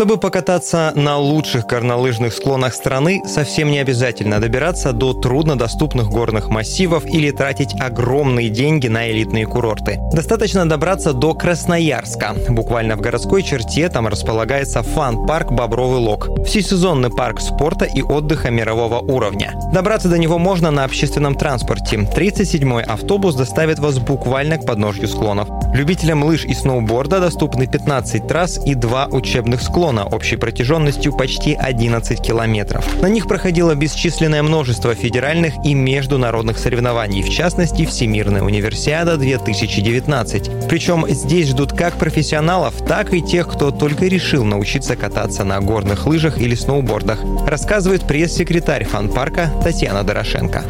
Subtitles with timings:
[0.00, 7.04] Чтобы покататься на лучших горнолыжных склонах страны, совсем не обязательно добираться до труднодоступных горных массивов
[7.04, 9.98] или тратить огромные деньги на элитные курорты.
[10.10, 12.34] Достаточно добраться до Красноярска.
[12.48, 16.30] Буквально в городской черте там располагается фан-парк «Бобровый лог».
[16.46, 19.52] Всесезонный парк спорта и отдыха мирового уровня.
[19.70, 21.96] Добраться до него можно на общественном транспорте.
[21.96, 25.50] 37-й автобус доставит вас буквально к подножью склонов.
[25.74, 31.54] Любителям лыж и сноуборда доступны 15 трасс и два учебных склона склона общей протяженностью почти
[31.54, 32.86] 11 километров.
[33.02, 40.68] На них проходило бесчисленное множество федеральных и международных соревнований, в частности, Всемирная универсиада 2019.
[40.68, 46.06] Причем здесь ждут как профессионалов, так и тех, кто только решил научиться кататься на горных
[46.06, 50.62] лыжах или сноубордах, рассказывает пресс-секретарь фан-парка Татьяна Дорошенко.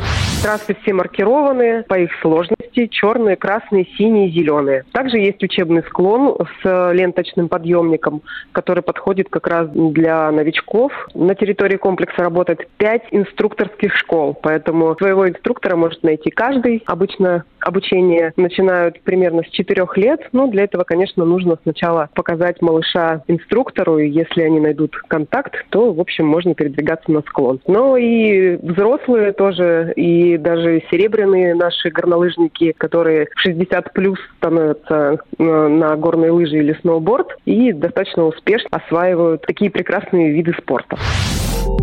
[0.42, 4.84] Трассы все маркированы по их сложности, черные, красные, синие, зеленые.
[4.92, 10.92] Также есть учебный склон с ленточным подъемником, который подходит подходит как раз для новичков.
[11.14, 16.84] На территории комплекса работает пять инструкторских школ, поэтому своего инструктора может найти каждый.
[16.86, 20.20] Обычно обучение начинают примерно с четырех лет.
[20.30, 25.92] Но для этого, конечно, нужно сначала показать малыша инструктору, и если они найдут контакт, то,
[25.92, 27.60] в общем, можно передвигаться на склон.
[27.66, 36.30] Но и взрослые тоже, и даже серебряные наши горнолыжники, которые 60 плюс становятся на горные
[36.30, 40.96] лыжи или сноуборд, и достаточно успешно осваивают осваивают такие прекрасные виды спорта.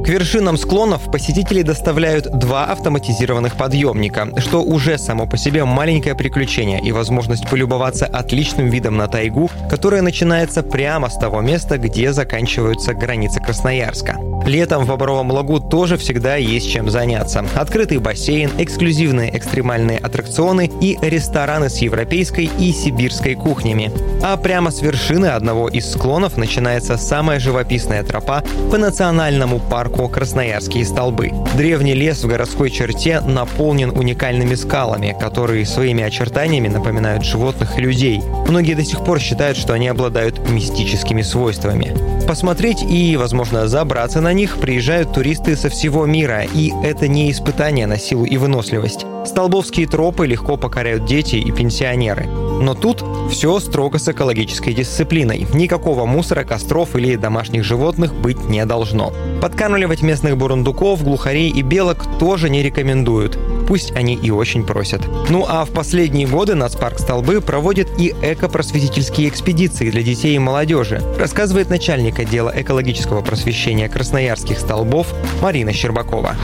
[0.03, 6.79] К вершинам склонов посетителей доставляют два автоматизированных подъемника, что уже само по себе маленькое приключение
[6.79, 12.93] и возможность полюбоваться отличным видом на тайгу, которая начинается прямо с того места, где заканчиваются
[12.93, 14.15] границы Красноярска.
[14.47, 17.45] Летом в Бобровом лагу тоже всегда есть чем заняться.
[17.53, 23.91] Открытый бассейн, эксклюзивные экстремальные аттракционы и рестораны с европейской и сибирской кухнями.
[24.23, 28.41] А прямо с вершины одного из склонов начинается самая живописная тропа
[28.71, 31.31] по национальному парку Красноярские столбы.
[31.57, 38.21] Древний лес в городской черте наполнен уникальными скалами, которые своими очертаниями напоминают животных и людей.
[38.47, 41.93] Многие до сих пор считают, что они обладают мистическими свойствами.
[42.25, 47.87] Посмотреть и, возможно, забраться на них приезжают туристы со всего мира, и это не испытание
[47.87, 49.05] на силу и выносливость.
[49.25, 52.27] Столбовские тропы легко покоряют дети и пенсионеры.
[52.27, 55.47] Но тут все строго с экологической дисциплиной.
[55.53, 59.11] Никакого мусора, костров или домашних животных быть не должно.
[59.41, 63.37] Подкармливать местных бурундуков, глухарей и белок тоже не рекомендуют.
[63.67, 65.01] Пусть они и очень просят.
[65.29, 71.01] Ну а в последние годы Нацпарк Столбы проводит и эко-просветительские экспедиции для детей и молодежи,
[71.19, 76.35] рассказывает начальник отдела экологического просвещения красноярских столбов Марина Щербакова.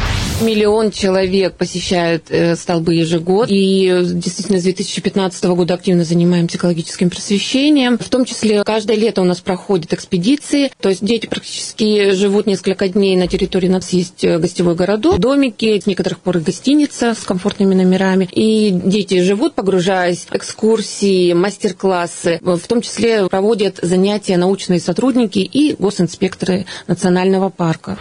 [0.41, 3.53] Миллион человек посещают э, столбы ежегодно.
[3.53, 7.97] И действительно с 2015 года активно занимаемся экологическим просвещением.
[7.97, 10.72] В том числе каждое лето у нас проходят экспедиции.
[10.81, 13.69] То есть дети практически живут несколько дней на территории.
[13.69, 18.28] У нас есть э, гостевой городок, домики, с некоторых пор и гостиница с комфортными номерами.
[18.31, 22.40] И дети живут, погружаясь в экскурсии, мастер-классы.
[22.41, 27.97] В том числе проводят занятия научные сотрудники и госинспекторы национального парка.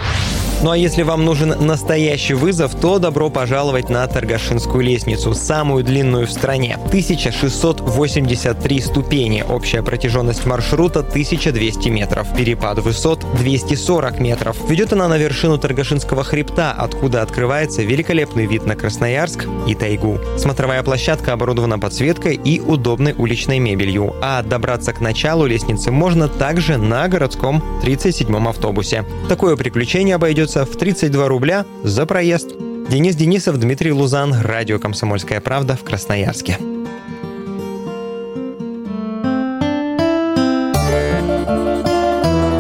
[0.62, 6.28] Ну а если вам нужен настоящий вызов, то добро пожаловать на Торгашинскую лестницу, самую длинную
[6.28, 6.78] в стране.
[6.86, 14.56] 1683 ступени, общая протяженность маршрута 1200 метров, перепад высот 240 метров.
[14.70, 20.20] Ведет она на вершину Торгашинского хребта, откуда открывается великолепный вид на Красноярск и тайгу.
[20.38, 26.78] Смотровая площадка оборудована подсветкой и удобной уличной мебелью, а добраться к началу лестницы можно также
[26.78, 29.04] на городском 37-м автобусе.
[29.28, 32.50] Такое приключение обойдется обойдется в 32 рубля за проезд.
[32.88, 36.58] Денис Денисов, Дмитрий Лузан, радио «Комсомольская правда» в Красноярске.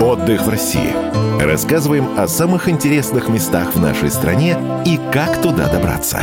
[0.00, 0.92] Отдых в России.
[1.40, 4.56] Рассказываем о самых интересных местах в нашей стране
[4.86, 6.20] и как туда добраться.